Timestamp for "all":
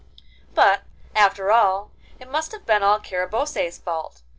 1.51-1.91, 2.81-2.99